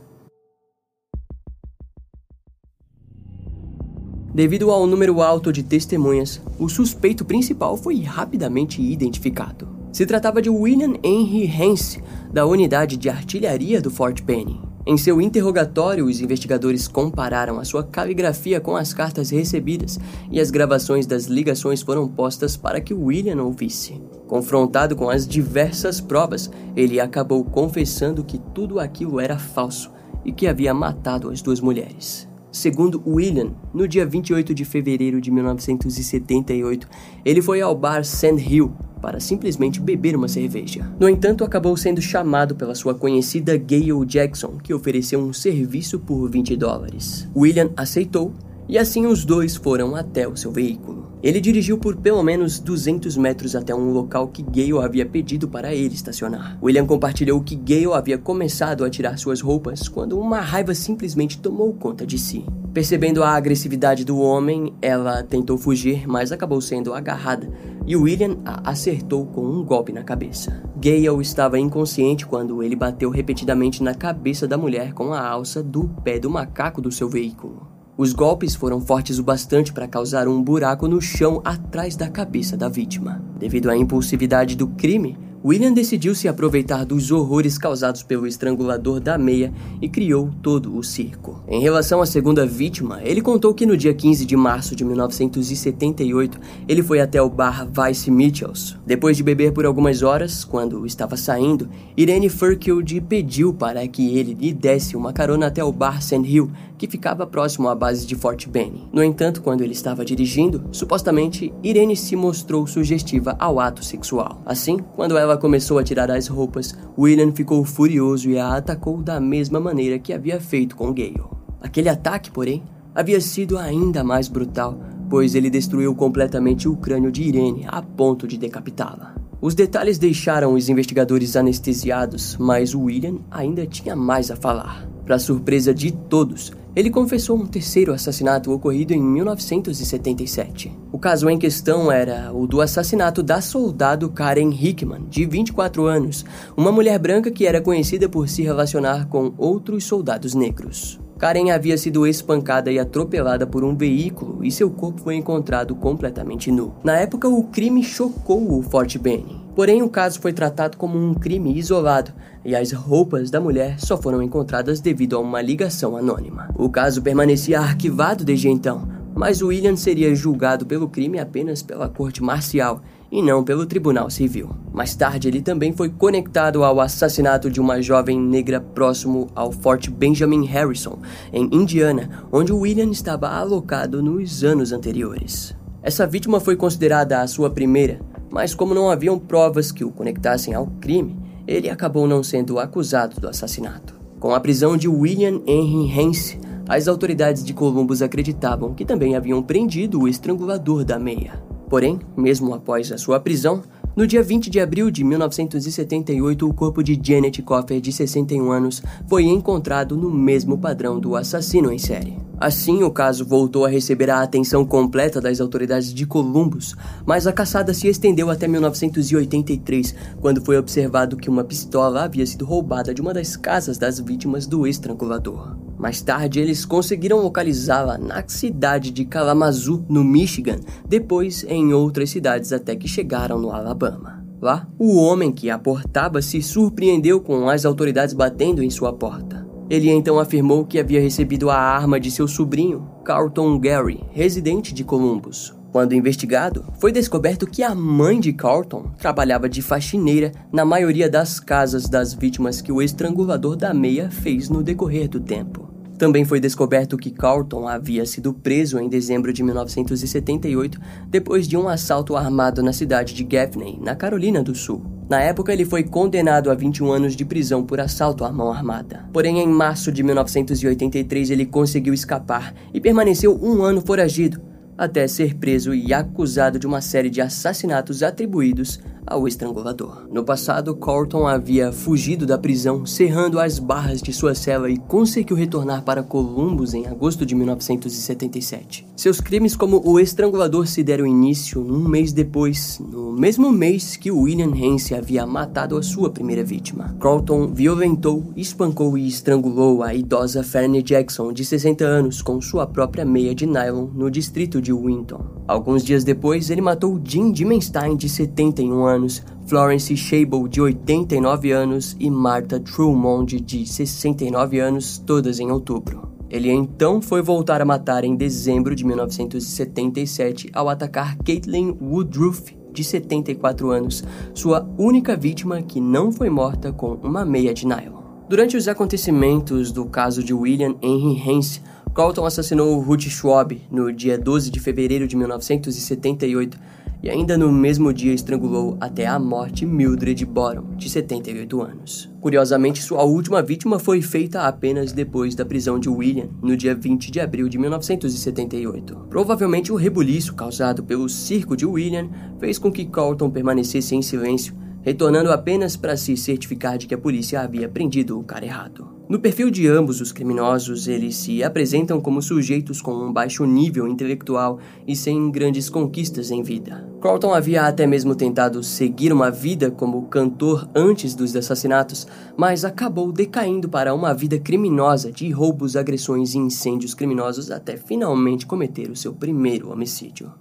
Devido 4.33 4.69
ao 4.69 4.85
número 4.85 5.21
alto 5.21 5.51
de 5.51 5.63
testemunhas, 5.63 6.39
o 6.59 6.69
suspeito 6.69 7.25
principal 7.25 7.75
foi 7.75 8.01
rapidamente 8.01 8.81
identificado. 8.81 9.76
Se 9.97 10.05
tratava 10.05 10.43
de 10.43 10.47
William 10.47 10.93
Henry 11.03 11.51
Hance, 11.51 12.03
da 12.31 12.45
unidade 12.45 12.97
de 12.97 13.09
artilharia 13.09 13.81
do 13.81 13.89
Fort 13.89 14.21
Benning. 14.21 14.61
Em 14.85 14.95
seu 14.95 15.19
interrogatório, 15.19 16.05
os 16.05 16.21
investigadores 16.21 16.87
compararam 16.87 17.57
a 17.57 17.65
sua 17.65 17.83
caligrafia 17.83 18.61
com 18.61 18.75
as 18.75 18.93
cartas 18.93 19.31
recebidas 19.31 19.99
e 20.31 20.39
as 20.39 20.51
gravações 20.51 21.07
das 21.07 21.25
ligações 21.25 21.81
foram 21.81 22.07
postas 22.07 22.55
para 22.55 22.79
que 22.79 22.93
William 22.93 23.41
ouvisse. 23.41 23.99
Confrontado 24.27 24.95
com 24.95 25.09
as 25.09 25.27
diversas 25.27 25.99
provas, 25.99 26.47
ele 26.75 26.99
acabou 26.99 27.43
confessando 27.43 28.23
que 28.23 28.37
tudo 28.53 28.79
aquilo 28.79 29.19
era 29.19 29.39
falso 29.39 29.91
e 30.23 30.31
que 30.31 30.45
havia 30.45 30.75
matado 30.75 31.31
as 31.31 31.41
duas 31.41 31.59
mulheres. 31.59 32.29
Segundo 32.51 33.01
William, 33.03 33.51
no 33.73 33.87
dia 33.87 34.05
28 34.05 34.53
de 34.53 34.63
fevereiro 34.63 35.19
de 35.19 35.31
1978, 35.31 36.87
ele 37.25 37.41
foi 37.41 37.61
ao 37.61 37.73
bar 37.73 38.05
Sand 38.05 38.37
Hill 38.37 38.71
para 39.07 39.21
simplesmente 39.21 39.79
beber 39.79 40.17
uma 40.17 40.27
cerveja. 40.27 40.85
No 40.99 41.07
entanto, 41.07 41.45
acabou 41.45 41.77
sendo 41.77 42.01
chamado 42.01 42.57
pela 42.57 42.75
sua 42.75 42.93
conhecida 42.93 43.55
Gayle 43.55 44.05
Jackson, 44.05 44.57
que 44.61 44.73
ofereceu 44.73 45.21
um 45.21 45.31
serviço 45.31 45.97
por 45.97 46.29
20 46.29 46.57
dólares. 46.57 47.25
William 47.33 47.69
aceitou 47.77 48.33
e 48.67 48.77
assim 48.77 49.05
os 49.05 49.23
dois 49.23 49.55
foram 49.55 49.95
até 49.95 50.27
o 50.27 50.35
seu 50.35 50.51
veículo. 50.51 51.07
Ele 51.23 51.39
dirigiu 51.39 51.77
por 51.77 51.95
pelo 51.95 52.21
menos 52.21 52.59
200 52.59 53.15
metros 53.15 53.55
até 53.55 53.73
um 53.73 53.91
local 53.91 54.27
que 54.27 54.43
Gale 54.43 54.83
havia 54.83 55.05
pedido 55.05 55.47
para 55.47 55.73
ele 55.73 55.95
estacionar. 55.95 56.59
William 56.61 56.85
compartilhou 56.85 57.39
que 57.39 57.55
Gale 57.55 57.93
havia 57.93 58.17
começado 58.17 58.83
a 58.83 58.89
tirar 58.89 59.17
suas 59.17 59.39
roupas 59.39 59.87
quando 59.87 60.19
uma 60.19 60.41
raiva 60.41 60.75
simplesmente 60.75 61.39
tomou 61.39 61.71
conta 61.73 62.05
de 62.05 62.17
si. 62.17 62.43
Percebendo 62.73 63.23
a 63.23 63.29
agressividade 63.29 64.03
do 64.03 64.19
homem, 64.19 64.73
ela 64.81 65.23
tentou 65.23 65.57
fugir, 65.57 66.05
mas 66.05 66.33
acabou 66.33 66.59
sendo 66.59 66.93
agarrada 66.93 67.49
e 67.87 67.95
William 67.95 68.37
a 68.45 68.69
acertou 68.71 69.25
com 69.25 69.41
um 69.41 69.63
golpe 69.63 69.93
na 69.93 70.03
cabeça. 70.03 70.61
Gale 70.75 71.21
estava 71.21 71.57
inconsciente 71.57 72.27
quando 72.27 72.61
ele 72.61 72.75
bateu 72.75 73.09
repetidamente 73.09 73.81
na 73.81 73.95
cabeça 73.95 74.45
da 74.45 74.57
mulher 74.57 74.93
com 74.93 75.13
a 75.13 75.25
alça 75.25 75.63
do 75.63 75.87
pé 76.03 76.19
do 76.19 76.29
macaco 76.29 76.81
do 76.81 76.91
seu 76.91 77.07
veículo. 77.07 77.65
Os 77.97 78.13
golpes 78.13 78.53
foram 78.53 78.79
fortes 78.79 79.17
o 79.17 79.23
bastante 79.23 79.73
para 79.73 79.87
causar 79.87 80.27
um 80.27 80.43
buraco 80.43 80.87
no 80.87 81.01
chão 81.01 81.41
atrás 81.43 81.95
da 81.95 82.09
cabeça 82.09 82.55
da 82.55 82.69
vítima. 82.69 83.23
Devido 83.39 83.71
à 83.71 83.77
impulsividade 83.77 84.55
do 84.55 84.67
crime, 84.67 85.17
William 85.45 85.71
decidiu 85.71 86.15
se 86.15 86.27
aproveitar 86.27 86.83
dos 86.83 87.11
horrores 87.11 87.57
causados 87.57 88.01
pelo 88.01 88.25
estrangulador 88.25 88.99
da 88.99 89.17
meia 89.17 89.53
e 89.81 89.87
criou 89.87 90.31
todo 90.41 90.75
o 90.75 90.83
circo. 90.83 91.43
Em 91.47 91.61
relação 91.61 92.01
à 92.01 92.05
segunda 92.05 92.45
vítima, 92.45 93.01
ele 93.03 93.21
contou 93.21 93.53
que 93.53 93.65
no 93.65 93.77
dia 93.77 93.93
15 93.93 94.25
de 94.25 94.35
março 94.35 94.75
de 94.75 94.83
1978 94.83 96.39
ele 96.67 96.81
foi 96.81 96.99
até 96.99 97.21
o 97.21 97.29
bar 97.29 97.67
Vice 97.67 98.09
Mitchells. 98.09 98.75
Depois 98.85 99.15
de 99.15 99.23
beber 99.23 99.51
por 99.53 99.65
algumas 99.65 100.01
horas, 100.01 100.43
quando 100.43 100.85
estava 100.85 101.15
saindo, 101.15 101.69
Irene 101.95 102.29
Furkild 102.29 103.01
pediu 103.01 103.53
para 103.53 103.87
que 103.87 104.17
ele 104.17 104.33
lhe 104.33 104.51
desse 104.51 104.97
uma 104.97 105.13
carona 105.13 105.47
até 105.47 105.63
o 105.63 105.71
bar 105.71 106.01
Sand 106.01 106.25
Hill, 106.25 106.51
que 106.77 106.87
ficava 106.87 107.25
próximo 107.25 107.67
à 107.69 107.75
base 107.75 108.05
de 108.05 108.15
Fort 108.15 108.47
Benning. 108.47 108.87
No 108.91 109.03
entanto, 109.03 109.41
quando 109.41 109.61
ele 109.61 109.73
estava 109.73 110.05
dirigindo, 110.05 110.63
supostamente 110.71 111.53
Irene 111.63 111.95
se 111.95 112.15
mostrou 112.15 112.67
sugestiva 112.67 113.35
ao 113.39 113.59
ato 113.59 113.83
sexual. 113.83 114.41
Assim, 114.45 114.77
quando 114.95 115.17
ela 115.17 115.36
ela 115.37 115.41
começou 115.41 115.77
a 115.77 115.83
tirar 115.83 116.09
as 116.09 116.27
roupas, 116.27 116.75
William 116.97 117.31
ficou 117.31 117.63
furioso 117.63 118.27
e 118.27 118.39
a 118.39 118.55
atacou 118.55 119.03
da 119.03 119.19
mesma 119.19 119.59
maneira 119.59 119.99
que 119.99 120.11
havia 120.11 120.41
feito 120.41 120.75
com 120.75 120.91
Gale. 120.91 121.21
Aquele 121.61 121.89
ataque, 121.89 122.31
porém, 122.31 122.63
havia 122.95 123.21
sido 123.21 123.55
ainda 123.55 124.03
mais 124.03 124.27
brutal, 124.27 124.79
pois 125.07 125.35
ele 125.35 125.51
destruiu 125.51 125.93
completamente 125.93 126.67
o 126.67 126.75
crânio 126.75 127.11
de 127.11 127.21
Irene 127.21 127.65
a 127.67 127.83
ponto 127.83 128.27
de 128.27 128.35
decapitá-la. 128.35 129.13
Os 129.39 129.53
detalhes 129.53 129.99
deixaram 129.99 130.55
os 130.55 130.69
investigadores 130.69 131.35
anestesiados, 131.35 132.35
mas 132.39 132.73
William 132.73 133.19
ainda 133.29 133.67
tinha 133.67 133.95
mais 133.95 134.31
a 134.31 134.35
falar. 134.35 134.89
Para 135.07 135.17
surpresa 135.17 135.73
de 135.73 135.89
todos, 135.89 136.51
ele 136.75 136.89
confessou 136.89 137.37
um 137.37 137.45
terceiro 137.45 137.93
assassinato 137.93 138.51
ocorrido 138.51 138.93
em 138.93 139.01
1977. 139.01 140.77
O 140.91 140.99
caso 140.99 141.29
em 141.29 141.39
questão 141.39 141.89
era 141.89 142.33
o 142.33 142.45
do 142.45 142.59
assassinato 142.59 143.23
da 143.23 143.39
soldado 143.39 144.09
Karen 144.09 144.51
Hickman, 144.51 145.05
de 145.09 145.25
24 145.25 145.85
anos, 145.85 146.25
uma 146.57 146.73
mulher 146.73 146.99
branca 146.99 147.31
que 147.31 147.47
era 147.47 147.61
conhecida 147.61 148.09
por 148.09 148.27
se 148.27 148.43
relacionar 148.43 149.07
com 149.07 149.33
outros 149.37 149.85
soldados 149.85 150.35
negros. 150.35 150.99
Karen 151.17 151.49
havia 151.49 151.77
sido 151.77 152.05
espancada 152.05 152.71
e 152.71 152.77
atropelada 152.77 153.47
por 153.47 153.63
um 153.63 153.75
veículo 153.75 154.45
e 154.45 154.51
seu 154.51 154.69
corpo 154.69 155.01
foi 155.01 155.15
encontrado 155.15 155.75
completamente 155.75 156.51
nu. 156.51 156.73
Na 156.83 156.95
época, 156.97 157.27
o 157.27 157.43
crime 157.45 157.83
chocou 157.83 158.57
o 158.57 158.61
Fort 158.61 158.97
Benning. 158.97 159.41
Porém, 159.55 159.81
o 159.81 159.89
caso 159.89 160.21
foi 160.21 160.31
tratado 160.31 160.77
como 160.77 160.95
um 160.99 161.15
crime 161.15 161.57
isolado 161.57 162.11
e 162.45 162.55
as 162.55 162.71
roupas 162.71 163.31
da 163.31 163.41
mulher 163.41 163.79
só 163.79 163.97
foram 163.97 164.21
encontradas 164.21 164.79
devido 164.79 165.15
a 165.15 165.19
uma 165.19 165.41
ligação 165.41 165.97
anônima. 165.97 166.49
O 166.55 166.69
caso 166.69 167.01
permanecia 167.01 167.59
arquivado 167.59 168.23
desde 168.23 168.49
então, 168.49 168.87
mas 169.17 169.41
William 169.41 169.75
seria 169.75 170.13
julgado 170.13 170.65
pelo 170.65 170.87
crime 170.87 171.19
apenas 171.19 171.63
pela 171.63 171.89
corte 171.89 172.21
marcial 172.21 172.81
e 173.11 173.21
não 173.21 173.43
pelo 173.43 173.65
Tribunal 173.65 174.09
Civil. 174.09 174.49
Mais 174.71 174.95
tarde, 174.95 175.27
ele 175.27 175.41
também 175.41 175.73
foi 175.73 175.89
conectado 175.89 176.63
ao 176.63 176.79
assassinato 176.79 177.49
de 177.49 177.59
uma 177.59 177.81
jovem 177.81 178.19
negra 178.19 178.61
próximo 178.61 179.27
ao 179.33 179.51
Fort 179.51 179.89
Benjamin 179.89 180.45
Harrison, 180.45 180.99
em 181.33 181.49
Indiana, 181.51 182.25
onde 182.31 182.53
William 182.53 182.91
estava 182.91 183.29
alocado 183.29 184.03
nos 184.03 184.43
anos 184.43 184.71
anteriores. 184.71 185.55
Essa 185.81 186.05
vítima 186.05 186.39
foi 186.39 186.55
considerada 186.55 187.21
a 187.21 187.27
sua 187.27 187.49
primeira, 187.49 187.99
mas 188.29 188.53
como 188.53 188.73
não 188.73 188.89
haviam 188.89 189.17
provas 189.17 189.71
que 189.71 189.85
o 189.85 189.91
conectassem 189.91 190.53
ao 190.53 190.67
crime, 190.79 191.17
ele 191.47 191.69
acabou 191.69 192.05
não 192.07 192.21
sendo 192.21 192.59
acusado 192.59 193.19
do 193.19 193.27
assassinato. 193.27 193.95
Com 194.19 194.33
a 194.33 194.39
prisão 194.39 194.75
de 194.75 194.87
William 194.87 195.41
Henry 195.47 195.99
Hance, 195.99 196.37
as 196.67 196.87
autoridades 196.87 197.43
de 197.43 197.53
Columbus 197.53 198.01
acreditavam 198.01 198.73
que 198.73 198.85
também 198.85 199.15
haviam 199.15 199.41
prendido 199.41 200.01
o 200.01 200.07
estrangulador 200.07 200.83
da 200.83 200.99
meia. 200.99 201.41
Porém, 201.69 201.99
mesmo 202.15 202.53
após 202.53 202.91
a 202.91 202.97
sua 202.97 203.19
prisão, 203.19 203.61
No 203.97 204.05
dia 204.05 204.21
20 204.21 204.51
de 204.51 204.59
abril 204.59 204.91
de 204.91 205.03
1978, 205.03 206.47
o 206.47 206.53
corpo 206.53 206.83
de 206.83 207.01
Janet 207.01 207.41
Coffer, 207.41 207.81
de 207.81 207.91
61 207.91 208.51
anos, 208.51 208.83
foi 209.07 209.23
encontrado 209.23 209.97
no 209.97 210.11
mesmo 210.11 210.55
padrão 210.55 210.99
do 210.99 211.15
assassino 211.15 211.71
em 211.71 211.79
série. 211.79 212.15
Assim, 212.39 212.83
o 212.83 212.91
caso 212.91 213.25
voltou 213.25 213.65
a 213.65 213.69
receber 213.69 214.11
a 214.11 214.21
atenção 214.21 214.63
completa 214.63 215.19
das 215.19 215.41
autoridades 215.41 215.91
de 215.91 216.05
Columbus, 216.05 216.75
mas 217.07 217.25
a 217.25 217.33
caçada 217.33 217.73
se 217.73 217.87
estendeu 217.87 218.29
até 218.29 218.47
1983, 218.47 219.95
quando 220.21 220.45
foi 220.45 220.59
observado 220.59 221.17
que 221.17 221.27
uma 221.27 221.43
pistola 221.43 222.03
havia 222.03 222.27
sido 222.27 222.45
roubada 222.45 222.93
de 222.93 223.01
uma 223.01 223.15
das 223.15 223.35
casas 223.35 223.79
das 223.79 223.99
vítimas 223.99 224.45
do 224.45 224.67
estrangulador. 224.67 225.57
Mais 225.77 226.01
tarde, 226.01 226.39
eles 226.39 226.65
conseguiram 226.65 227.21
localizá-la 227.21 227.97
na 227.97 228.23
cidade 228.27 228.91
de 228.91 229.05
Kalamazoo, 229.05 229.85
no 229.87 230.03
Michigan, 230.03 230.59
depois 230.87 231.45
em 231.47 231.73
outras 231.73 232.09
cidades 232.09 232.51
até 232.51 232.75
que 232.75 232.87
chegaram 232.87 233.39
no 233.39 233.51
Alabama. 233.51 234.25
Lá, 234.41 234.67
o 234.77 234.97
homem 234.97 235.31
que 235.31 235.49
a 235.49 235.57
portava 235.57 236.21
se 236.21 236.41
surpreendeu 236.41 237.19
com 237.19 237.49
as 237.49 237.65
autoridades 237.65 238.13
batendo 238.13 238.63
em 238.63 238.69
sua 238.69 238.93
porta. 238.93 239.47
Ele 239.69 239.89
então 239.89 240.19
afirmou 240.19 240.65
que 240.65 240.79
havia 240.79 241.01
recebido 241.01 241.49
a 241.49 241.57
arma 241.57 241.99
de 241.99 242.09
seu 242.09 242.27
sobrinho, 242.27 242.87
Carlton 243.03 243.59
Gary, 243.59 244.03
residente 244.11 244.73
de 244.73 244.83
Columbus. 244.83 245.53
Quando 245.71 245.93
investigado, 245.93 246.65
foi 246.79 246.91
descoberto 246.91 247.45
que 247.45 247.61
a 247.61 247.75
mãe 247.75 248.19
de 248.19 248.31
Carlton 248.31 248.91
trabalhava 248.97 249.49
de 249.49 249.61
faxineira 249.61 250.31
na 250.51 250.63
maioria 250.63 251.09
das 251.09 251.39
casas 251.39 251.89
das 251.89 252.13
vítimas 252.13 252.61
que 252.61 252.71
o 252.71 252.81
estrangulador 252.81 253.55
da 253.55 253.73
meia 253.73 254.09
fez 254.09 254.49
no 254.49 254.63
decorrer 254.63 255.09
do 255.09 255.19
tempo. 255.19 255.66
Também 255.97 256.23
foi 256.23 256.39
descoberto 256.39 256.95
que 256.95 257.09
Carlton 257.09 257.67
havia 257.67 258.05
sido 258.05 258.31
preso 258.31 258.77
em 258.79 258.87
dezembro 258.87 259.33
de 259.33 259.41
1978 259.41 260.79
depois 261.09 261.47
de 261.47 261.57
um 261.57 261.67
assalto 261.67 262.15
armado 262.15 262.61
na 262.61 262.71
cidade 262.71 263.15
de 263.15 263.23
Gaffney, 263.23 263.79
na 263.81 263.95
Carolina 263.95 264.43
do 264.43 264.53
Sul. 264.53 264.83
Na 265.09 265.21
época, 265.21 265.51
ele 265.51 265.65
foi 265.65 265.83
condenado 265.83 266.51
a 266.51 266.53
21 266.53 266.91
anos 266.91 267.15
de 267.15 267.25
prisão 267.25 267.63
por 267.63 267.79
assalto 267.79 268.23
à 268.23 268.31
mão 268.31 268.51
armada. 268.51 269.09
Porém, 269.11 269.39
em 269.39 269.47
março 269.47 269.91
de 269.91 270.03
1983, 270.03 271.31
ele 271.31 271.45
conseguiu 271.45 271.93
escapar 271.93 272.53
e 272.73 272.79
permaneceu 272.79 273.35
um 273.41 273.63
ano 273.63 273.81
foragido, 273.81 274.39
até 274.77 275.07
ser 275.07 275.35
preso 275.35 275.73
e 275.73 275.93
acusado 275.93 276.59
de 276.59 276.67
uma 276.67 276.81
série 276.81 277.09
de 277.09 277.21
assassinatos 277.21 278.03
atribuídos 278.03 278.79
ao 279.07 279.27
estrangulador. 279.27 280.07
No 280.11 280.23
passado, 280.23 280.75
Corton 280.75 281.25
havia 281.25 281.71
fugido 281.71 282.25
da 282.25 282.37
prisão, 282.37 282.85
cerrando 282.85 283.39
as 283.39 283.57
barras 283.57 284.01
de 284.01 284.13
sua 284.13 284.35
cela 284.35 284.69
e 284.69 284.77
conseguiu 284.77 285.35
retornar 285.35 285.83
para 285.83 286.03
Columbus 286.03 286.73
em 286.73 286.85
agosto 286.85 287.25
de 287.25 287.33
1977. 287.33 288.87
Seus 288.95 289.21
crimes 289.21 289.55
como 289.55 289.81
o 289.85 289.99
estrangulador 289.99 290.67
se 290.67 290.83
deram 290.83 291.05
início 291.05 291.61
um 291.61 291.87
mês 291.87 292.11
depois, 292.11 292.79
no 292.79 293.11
mesmo 293.11 293.51
mês 293.51 293.95
que 293.95 294.11
William 294.11 294.51
Hance 294.51 294.93
havia 294.93 295.25
matado 295.25 295.77
a 295.77 295.83
sua 295.83 296.09
primeira 296.09 296.43
vítima. 296.43 296.95
Corton 296.99 297.47
violentou, 297.47 298.31
espancou 298.35 298.97
e 298.97 299.07
estrangulou 299.07 299.83
a 299.83 299.93
idosa 299.93 300.43
Ferne 300.43 300.81
Jackson, 300.81 301.31
de 301.31 301.45
60 301.45 301.85
anos, 301.85 302.21
com 302.21 302.41
sua 302.41 302.67
própria 302.67 303.05
meia 303.05 303.33
de 303.33 303.45
nylon 303.45 303.87
no 303.93 304.11
distrito 304.11 304.61
de 304.61 304.73
Winton. 304.73 305.37
Alguns 305.47 305.83
dias 305.83 306.03
depois, 306.03 306.49
ele 306.49 306.61
matou 306.61 306.99
Jim 307.03 307.31
Dimenstein, 307.31 307.95
de 307.95 308.09
71 308.09 308.85
anos, 308.85 308.96
Florence 309.45 309.95
Shable, 309.95 310.49
de 310.49 310.59
89 310.59 311.51
anos, 311.51 311.95
e 311.99 312.09
Martha 312.09 312.59
Trumond, 312.59 313.39
de 313.39 313.65
69 313.65 314.59
anos, 314.59 314.97
todas 314.97 315.39
em 315.39 315.51
outubro. 315.51 316.11
Ele 316.29 316.51
então 316.51 317.01
foi 317.01 317.21
voltar 317.21 317.61
a 317.61 317.65
matar 317.65 318.03
em 318.03 318.15
dezembro 318.15 318.75
de 318.75 318.85
1977 318.85 320.49
ao 320.53 320.67
atacar 320.67 321.17
Caitlin 321.17 321.77
Woodruff, 321.81 322.57
de 322.73 322.83
74 322.83 323.71
anos, 323.71 324.03
sua 324.33 324.67
única 324.77 325.15
vítima 325.15 325.61
que 325.61 325.79
não 325.79 326.11
foi 326.11 326.29
morta 326.29 326.71
com 326.71 326.93
uma 326.95 327.25
meia 327.25 327.53
de 327.53 327.65
nylon. 327.65 328.01
Durante 328.29 328.57
os 328.57 328.67
acontecimentos 328.67 329.71
do 329.71 329.85
caso 329.85 330.21
de 330.21 330.33
William 330.33 330.75
Henry 330.81 331.21
Hance, 331.27 331.61
Colton 331.93 332.25
assassinou 332.25 332.79
Ruth 332.79 333.07
Schwab 333.07 333.59
no 333.71 333.91
dia 333.91 334.17
12 334.17 334.51
de 334.51 334.59
fevereiro 334.59 335.07
de 335.07 335.15
1978 335.15 336.59
e 337.01 337.09
ainda 337.09 337.37
no 337.37 337.51
mesmo 337.51 337.93
dia 337.93 338.13
estrangulou 338.13 338.77
até 338.81 339.05
a 339.05 339.19
morte 339.19 339.65
Mildred 339.65 340.25
Boron, 340.25 340.75
de 340.75 340.89
78 340.89 341.61
anos. 341.61 342.09
Curiosamente, 342.19 342.81
sua 342.81 343.03
última 343.03 343.41
vítima 343.41 343.79
foi 343.79 344.01
feita 344.01 344.41
apenas 344.41 344.91
depois 344.91 345.35
da 345.35 345.45
prisão 345.45 345.79
de 345.79 345.89
William, 345.89 346.29
no 346.41 346.57
dia 346.57 346.75
20 346.75 347.11
de 347.11 347.19
abril 347.19 347.47
de 347.47 347.57
1978. 347.57 349.07
Provavelmente 349.09 349.71
o 349.71 349.75
rebuliço 349.75 350.35
causado 350.35 350.83
pelo 350.83 351.07
circo 351.07 351.55
de 351.55 351.65
William 351.65 352.09
fez 352.39 352.57
com 352.57 352.71
que 352.71 352.85
Colton 352.85 353.29
permanecesse 353.29 353.95
em 353.95 354.01
silêncio, 354.01 354.55
retornando 354.87 355.33
apenas 355.33 355.75
para 355.75 355.97
se 355.97 356.15
certificar 356.15 356.77
de 356.77 356.87
que 356.87 356.95
a 356.95 356.97
polícia 356.97 357.41
havia 357.41 357.67
prendido 357.67 358.17
o 358.17 358.23
cara 358.23 358.45
errado. 358.45 358.87
No 359.09 359.19
perfil 359.19 359.51
de 359.51 359.67
ambos 359.67 359.99
os 359.99 360.13
criminosos, 360.13 360.87
eles 360.87 361.17
se 361.17 361.43
apresentam 361.43 361.99
como 361.99 362.21
sujeitos 362.21 362.81
com 362.81 362.93
um 362.93 363.11
baixo 363.11 363.43
nível 363.43 363.85
intelectual 363.85 364.59
e 364.87 364.95
sem 364.95 365.29
grandes 365.29 365.69
conquistas 365.69 366.31
em 366.31 366.41
vida. 366.41 366.89
Carlton 367.01 367.33
havia 367.33 367.63
até 367.63 367.85
mesmo 367.85 368.15
tentado 368.15 368.63
seguir 368.63 369.11
uma 369.11 369.29
vida 369.29 369.69
como 369.69 370.07
cantor 370.07 370.69
antes 370.73 371.13
dos 371.13 371.35
assassinatos, 371.35 372.07
mas 372.37 372.63
acabou 372.63 373.11
decaindo 373.11 373.67
para 373.67 373.93
uma 373.93 374.13
vida 374.13 374.39
criminosa 374.39 375.11
de 375.11 375.29
roubos, 375.31 375.75
agressões 375.75 376.33
e 376.33 376.37
incêndios 376.37 376.93
criminosos 376.93 377.51
até 377.51 377.75
finalmente 377.75 378.45
cometer 378.45 378.89
o 378.89 378.95
seu 378.95 379.11
primeiro 379.11 379.69
homicídio. 379.69 380.31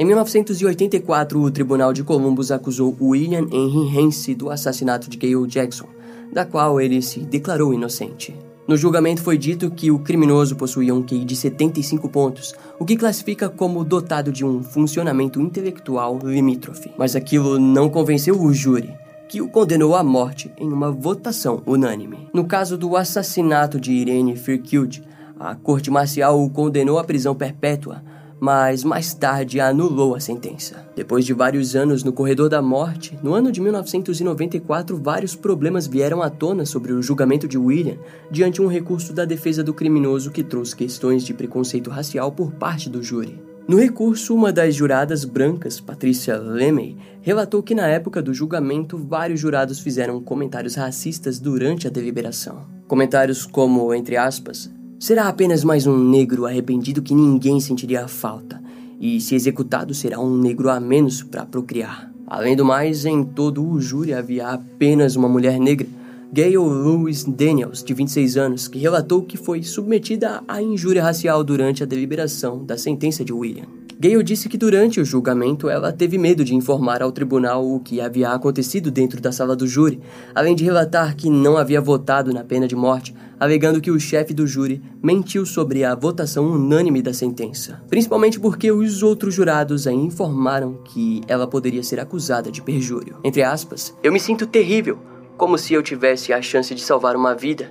Em 0.00 0.04
1984, 0.06 1.38
o 1.38 1.50
Tribunal 1.50 1.92
de 1.92 2.02
Columbus 2.02 2.50
acusou 2.50 2.96
William 2.98 3.46
Henry 3.52 3.98
Hance 3.98 4.34
do 4.34 4.48
assassinato 4.48 5.10
de 5.10 5.18
Gayle 5.18 5.46
Jackson, 5.46 5.84
da 6.32 6.46
qual 6.46 6.80
ele 6.80 7.02
se 7.02 7.20
declarou 7.20 7.74
inocente. 7.74 8.34
No 8.66 8.78
julgamento 8.78 9.22
foi 9.22 9.36
dito 9.36 9.70
que 9.70 9.90
o 9.90 9.98
criminoso 9.98 10.56
possuía 10.56 10.94
um 10.94 11.02
QI 11.02 11.22
de 11.22 11.36
75 11.36 12.08
pontos, 12.08 12.54
o 12.78 12.86
que 12.86 12.96
classifica 12.96 13.50
como 13.50 13.84
dotado 13.84 14.32
de 14.32 14.42
um 14.42 14.62
funcionamento 14.62 15.38
intelectual 15.38 16.18
limítrofe. 16.24 16.90
Mas 16.96 17.14
aquilo 17.14 17.58
não 17.58 17.90
convenceu 17.90 18.40
o 18.40 18.54
júri, 18.54 18.94
que 19.28 19.42
o 19.42 19.50
condenou 19.50 19.94
à 19.94 20.02
morte 20.02 20.50
em 20.56 20.72
uma 20.72 20.90
votação 20.90 21.62
unânime. 21.66 22.26
No 22.32 22.46
caso 22.46 22.78
do 22.78 22.96
assassinato 22.96 23.78
de 23.78 23.92
Irene 23.92 24.34
Firkilde, 24.34 25.04
a 25.38 25.54
corte 25.54 25.90
marcial 25.90 26.42
o 26.42 26.48
condenou 26.48 26.98
à 26.98 27.04
prisão 27.04 27.34
perpétua, 27.34 28.02
mas 28.40 28.82
mais 28.82 29.12
tarde 29.12 29.60
anulou 29.60 30.14
a 30.14 30.20
sentença. 30.20 30.88
Depois 30.96 31.26
de 31.26 31.34
vários 31.34 31.76
anos 31.76 32.02
no 32.02 32.12
corredor 32.12 32.48
da 32.48 32.62
morte, 32.62 33.18
no 33.22 33.34
ano 33.34 33.52
de 33.52 33.60
1994, 33.60 34.96
vários 34.96 35.36
problemas 35.36 35.86
vieram 35.86 36.22
à 36.22 36.30
tona 36.30 36.64
sobre 36.64 36.92
o 36.92 37.02
julgamento 37.02 37.46
de 37.46 37.58
William 37.58 37.98
diante 38.30 38.62
um 38.62 38.66
recurso 38.66 39.12
da 39.12 39.26
defesa 39.26 39.62
do 39.62 39.74
criminoso 39.74 40.30
que 40.30 40.42
trouxe 40.42 40.74
questões 40.74 41.22
de 41.22 41.34
preconceito 41.34 41.90
racial 41.90 42.32
por 42.32 42.50
parte 42.52 42.88
do 42.88 43.02
júri. 43.02 43.38
No 43.68 43.78
recurso, 43.78 44.34
uma 44.34 44.52
das 44.52 44.74
juradas 44.74 45.24
brancas, 45.24 45.78
Patricia 45.78 46.36
Lemey, 46.36 46.96
relatou 47.20 47.62
que 47.62 47.74
na 47.74 47.86
época 47.86 48.20
do 48.20 48.34
julgamento 48.34 48.98
vários 48.98 49.38
jurados 49.38 49.78
fizeram 49.78 50.20
comentários 50.20 50.74
racistas 50.74 51.38
durante 51.38 51.86
a 51.86 51.90
deliberação. 51.90 52.66
Comentários 52.88 53.46
como, 53.46 53.94
entre 53.94 54.16
aspas, 54.16 54.68
Será 55.00 55.28
apenas 55.28 55.64
mais 55.64 55.86
um 55.86 55.96
negro 55.96 56.44
arrependido 56.44 57.00
que 57.00 57.14
ninguém 57.14 57.58
sentiria 57.58 58.06
falta, 58.06 58.62
e 59.00 59.18
se 59.18 59.34
executado 59.34 59.94
será 59.94 60.20
um 60.20 60.36
negro 60.36 60.68
a 60.68 60.78
menos 60.78 61.22
para 61.22 61.46
procriar. 61.46 62.12
Além 62.26 62.54
do 62.54 62.66
mais, 62.66 63.06
em 63.06 63.24
todo 63.24 63.66
o 63.66 63.80
júri 63.80 64.12
havia 64.12 64.48
apenas 64.48 65.16
uma 65.16 65.26
mulher 65.26 65.58
negra, 65.58 65.86
Gayle 66.30 66.58
Louis 66.58 67.24
Daniels, 67.24 67.82
de 67.82 67.94
26 67.94 68.36
anos, 68.36 68.68
que 68.68 68.78
relatou 68.78 69.22
que 69.22 69.38
foi 69.38 69.62
submetida 69.62 70.44
à 70.46 70.60
injúria 70.60 71.02
racial 71.02 71.42
durante 71.42 71.82
a 71.82 71.86
deliberação 71.86 72.62
da 72.62 72.76
sentença 72.76 73.24
de 73.24 73.32
William. 73.32 73.79
Gale 74.02 74.22
disse 74.22 74.48
que 74.48 74.56
durante 74.56 74.98
o 74.98 75.04
julgamento 75.04 75.68
ela 75.68 75.92
teve 75.92 76.16
medo 76.16 76.42
de 76.42 76.54
informar 76.54 77.02
ao 77.02 77.12
tribunal 77.12 77.70
o 77.70 77.78
que 77.78 78.00
havia 78.00 78.30
acontecido 78.30 78.90
dentro 78.90 79.20
da 79.20 79.30
sala 79.30 79.54
do 79.54 79.66
júri, 79.66 80.00
além 80.34 80.54
de 80.54 80.64
relatar 80.64 81.14
que 81.14 81.28
não 81.28 81.58
havia 81.58 81.82
votado 81.82 82.32
na 82.32 82.42
pena 82.42 82.66
de 82.66 82.74
morte, 82.74 83.14
alegando 83.38 83.78
que 83.78 83.90
o 83.90 84.00
chefe 84.00 84.32
do 84.32 84.46
júri 84.46 84.82
mentiu 85.02 85.44
sobre 85.44 85.84
a 85.84 85.94
votação 85.94 86.46
unânime 86.46 87.02
da 87.02 87.12
sentença, 87.12 87.82
principalmente 87.90 88.40
porque 88.40 88.72
os 88.72 89.02
outros 89.02 89.34
jurados 89.34 89.86
a 89.86 89.92
informaram 89.92 90.80
que 90.82 91.20
ela 91.28 91.46
poderia 91.46 91.82
ser 91.82 92.00
acusada 92.00 92.50
de 92.50 92.62
perjúrio. 92.62 93.18
Entre 93.22 93.42
aspas, 93.42 93.94
eu 94.02 94.10
me 94.10 94.18
sinto 94.18 94.46
terrível, 94.46 94.98
como 95.36 95.58
se 95.58 95.74
eu 95.74 95.82
tivesse 95.82 96.32
a 96.32 96.40
chance 96.40 96.74
de 96.74 96.80
salvar 96.80 97.16
uma 97.16 97.34
vida 97.34 97.70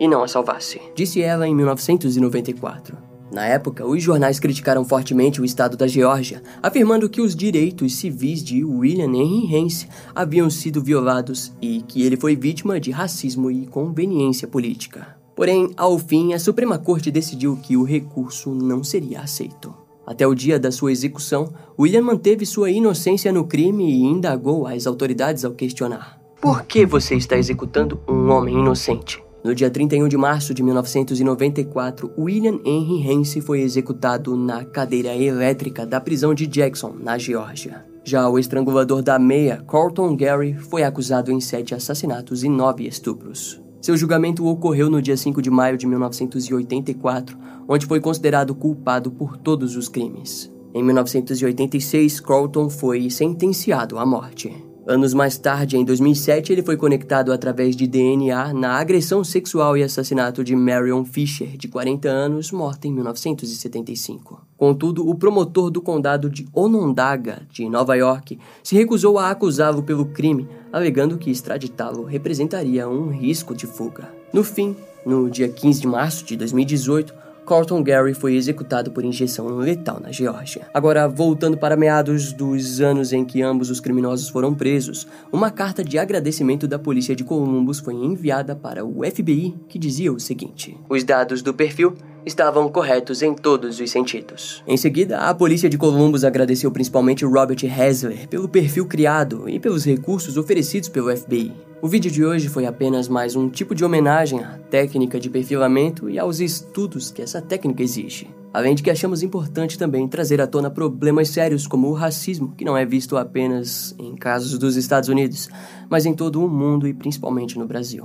e 0.00 0.08
não 0.08 0.24
a 0.24 0.28
salvasse, 0.28 0.80
disse 0.96 1.22
ela 1.22 1.46
em 1.46 1.54
1994. 1.54 3.07
Na 3.30 3.44
época, 3.46 3.86
os 3.86 4.02
jornais 4.02 4.40
criticaram 4.40 4.84
fortemente 4.84 5.40
o 5.40 5.44
estado 5.44 5.76
da 5.76 5.86
Geórgia, 5.86 6.42
afirmando 6.62 7.08
que 7.10 7.20
os 7.20 7.36
direitos 7.36 7.96
civis 7.96 8.42
de 8.42 8.64
William 8.64 9.14
Henry 9.14 9.54
Hance 9.54 9.86
haviam 10.14 10.48
sido 10.48 10.82
violados 10.82 11.52
e 11.60 11.82
que 11.82 12.02
ele 12.02 12.16
foi 12.16 12.34
vítima 12.34 12.80
de 12.80 12.90
racismo 12.90 13.50
e 13.50 13.66
conveniência 13.66 14.48
política. 14.48 15.18
Porém, 15.36 15.70
ao 15.76 15.98
fim, 15.98 16.32
a 16.32 16.38
Suprema 16.38 16.78
Corte 16.78 17.10
decidiu 17.10 17.56
que 17.62 17.76
o 17.76 17.84
recurso 17.84 18.54
não 18.54 18.82
seria 18.82 19.20
aceito. 19.20 19.74
Até 20.06 20.26
o 20.26 20.34
dia 20.34 20.58
da 20.58 20.72
sua 20.72 20.90
execução, 20.90 21.52
William 21.78 22.02
manteve 22.02 22.46
sua 22.46 22.70
inocência 22.70 23.30
no 23.30 23.44
crime 23.44 23.84
e 23.84 24.04
indagou 24.04 24.66
as 24.66 24.86
autoridades 24.86 25.44
ao 25.44 25.52
questionar: 25.52 26.18
Por 26.40 26.64
que 26.64 26.86
você 26.86 27.14
está 27.14 27.36
executando 27.36 28.00
um 28.08 28.30
homem 28.30 28.54
inocente? 28.54 29.22
No 29.48 29.54
dia 29.54 29.70
31 29.70 30.08
de 30.08 30.16
março 30.18 30.52
de 30.52 30.62
1994, 30.62 32.12
William 32.18 32.60
Henry 32.66 33.10
Hance 33.10 33.40
foi 33.40 33.62
executado 33.62 34.36
na 34.36 34.62
cadeira 34.62 35.16
elétrica 35.16 35.86
da 35.86 35.98
prisão 35.98 36.34
de 36.34 36.46
Jackson, 36.46 36.94
na 37.00 37.16
Geórgia. 37.16 37.82
Já 38.04 38.28
o 38.28 38.38
estrangulador 38.38 39.00
da 39.02 39.18
meia, 39.18 39.64
Colton 39.66 40.14
Gary, 40.14 40.52
foi 40.52 40.82
acusado 40.82 41.32
em 41.32 41.40
sete 41.40 41.74
assassinatos 41.74 42.44
e 42.44 42.48
nove 42.50 42.86
estupros. 42.86 43.58
Seu 43.80 43.96
julgamento 43.96 44.46
ocorreu 44.46 44.90
no 44.90 45.00
dia 45.00 45.16
5 45.16 45.40
de 45.40 45.48
maio 45.48 45.78
de 45.78 45.86
1984, 45.86 47.38
onde 47.66 47.86
foi 47.86 48.00
considerado 48.00 48.54
culpado 48.54 49.10
por 49.10 49.38
todos 49.38 49.76
os 49.76 49.88
crimes. 49.88 50.52
Em 50.74 50.82
1986, 50.82 52.20
Colton 52.20 52.68
foi 52.68 53.08
sentenciado 53.08 53.98
à 53.98 54.04
morte. 54.04 54.67
Anos 54.90 55.12
mais 55.12 55.36
tarde, 55.36 55.76
em 55.76 55.84
2007, 55.84 56.50
ele 56.50 56.62
foi 56.62 56.74
conectado 56.74 57.30
através 57.30 57.76
de 57.76 57.86
DNA 57.86 58.54
na 58.54 58.78
agressão 58.78 59.22
sexual 59.22 59.76
e 59.76 59.82
assassinato 59.82 60.42
de 60.42 60.56
Marion 60.56 61.04
Fisher, 61.04 61.58
de 61.58 61.68
40 61.68 62.08
anos, 62.08 62.50
morta 62.50 62.88
em 62.88 62.92
1975. 62.94 64.40
Contudo, 64.56 65.06
o 65.06 65.14
promotor 65.14 65.70
do 65.70 65.82
condado 65.82 66.30
de 66.30 66.48
Onondaga, 66.54 67.42
de 67.52 67.68
Nova 67.68 67.96
York, 67.96 68.38
se 68.62 68.76
recusou 68.76 69.18
a 69.18 69.28
acusá-lo 69.28 69.82
pelo 69.82 70.06
crime, 70.06 70.48
alegando 70.72 71.18
que 71.18 71.30
extraditá-lo 71.30 72.04
representaria 72.04 72.88
um 72.88 73.10
risco 73.10 73.54
de 73.54 73.66
fuga. 73.66 74.10
No 74.32 74.42
fim, 74.42 74.74
no 75.04 75.28
dia 75.28 75.50
15 75.50 75.82
de 75.82 75.86
março 75.86 76.24
de 76.24 76.34
2018, 76.34 77.14
Carlton 77.48 77.82
Gary 77.82 78.12
foi 78.12 78.34
executado 78.34 78.90
por 78.90 79.02
injeção 79.02 79.46
letal 79.56 79.98
na 79.98 80.12
Geórgia. 80.12 80.68
Agora, 80.74 81.08
voltando 81.08 81.56
para 81.56 81.78
meados 81.78 82.30
dos 82.30 82.78
anos 82.78 83.10
em 83.10 83.24
que 83.24 83.40
ambos 83.40 83.70
os 83.70 83.80
criminosos 83.80 84.28
foram 84.28 84.52
presos, 84.54 85.08
uma 85.32 85.50
carta 85.50 85.82
de 85.82 85.98
agradecimento 85.98 86.68
da 86.68 86.78
polícia 86.78 87.16
de 87.16 87.24
Columbus 87.24 87.78
foi 87.78 87.94
enviada 87.94 88.54
para 88.54 88.84
o 88.84 89.02
FBI 89.02 89.56
que 89.66 89.78
dizia 89.78 90.12
o 90.12 90.20
seguinte: 90.20 90.78
Os 90.90 91.02
dados 91.04 91.40
do 91.40 91.54
perfil 91.54 91.94
estavam 92.24 92.68
corretos 92.68 93.22
em 93.22 93.34
todos 93.34 93.80
os 93.80 93.90
sentidos. 93.90 94.62
Em 94.66 94.76
seguida, 94.76 95.18
a 95.18 95.34
polícia 95.34 95.68
de 95.68 95.78
Columbus 95.78 96.24
agradeceu 96.24 96.70
principalmente 96.70 97.24
Robert 97.24 97.58
Hasler 97.64 98.28
pelo 98.28 98.48
perfil 98.48 98.86
criado 98.86 99.48
e 99.48 99.58
pelos 99.58 99.84
recursos 99.84 100.36
oferecidos 100.36 100.88
pelo 100.88 101.14
FBI. 101.16 101.52
O 101.80 101.86
vídeo 101.86 102.10
de 102.10 102.24
hoje 102.24 102.48
foi 102.48 102.66
apenas 102.66 103.08
mais 103.08 103.36
um 103.36 103.48
tipo 103.48 103.74
de 103.74 103.84
homenagem 103.84 104.42
à 104.42 104.58
técnica 104.70 105.20
de 105.20 105.30
perfilamento 105.30 106.10
e 106.10 106.18
aos 106.18 106.40
estudos 106.40 107.10
que 107.10 107.22
essa 107.22 107.40
técnica 107.40 107.82
exige. 107.82 108.28
Além 108.52 108.74
de 108.74 108.82
que 108.82 108.90
achamos 108.90 109.22
importante 109.22 109.78
também 109.78 110.08
trazer 110.08 110.40
à 110.40 110.46
tona 110.46 110.70
problemas 110.70 111.28
sérios 111.28 111.66
como 111.66 111.88
o 111.88 111.92
racismo, 111.92 112.52
que 112.56 112.64
não 112.64 112.76
é 112.76 112.84
visto 112.84 113.16
apenas 113.16 113.94
em 113.98 114.16
casos 114.16 114.58
dos 114.58 114.74
Estados 114.74 115.08
Unidos, 115.08 115.48
mas 115.88 116.04
em 116.04 116.14
todo 116.14 116.44
o 116.44 116.48
mundo 116.48 116.88
e 116.88 116.94
principalmente 116.94 117.56
no 117.56 117.66
Brasil. 117.66 118.04